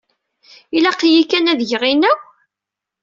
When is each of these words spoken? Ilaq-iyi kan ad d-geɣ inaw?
Ilaq-iyi 0.75 1.23
kan 1.25 1.49
ad 1.51 1.57
d-geɣ 1.59 1.83
inaw? 1.93 2.17